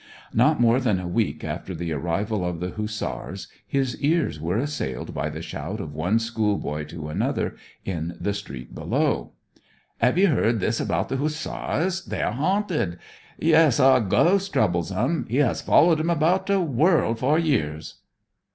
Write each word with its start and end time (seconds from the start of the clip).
Not 0.33 0.59
more 0.59 0.79
than 0.79 0.99
a 0.99 1.07
week 1.07 1.43
after 1.43 1.75
the 1.75 1.91
arrival 1.93 2.43
of 2.43 2.59
the 2.59 2.71
Hussars 2.71 3.47
his 3.67 4.01
ears 4.01 4.39
were 4.39 4.57
assailed 4.57 5.13
by 5.13 5.29
the 5.29 5.43
shout 5.43 5.79
of 5.79 5.93
one 5.93 6.17
schoolboy 6.17 6.85
to 6.85 7.09
another 7.09 7.55
in 7.85 8.17
the 8.19 8.33
street 8.33 8.73
below. 8.73 9.33
'Have 9.99 10.17
'ee 10.17 10.23
heard 10.25 10.59
this 10.59 10.79
about 10.79 11.09
the 11.09 11.17
Hussars? 11.17 12.03
They 12.05 12.23
are 12.23 12.31
haunted! 12.33 12.97
Yes 13.37 13.79
a 13.79 14.03
ghost 14.09 14.51
troubles 14.53 14.91
'em; 14.91 15.27
he 15.29 15.37
has 15.37 15.61
followed 15.61 15.99
'em 15.99 16.09
about 16.09 16.47
the 16.47 16.59
world 16.61 17.19
for 17.19 17.37
years.' 17.37 17.99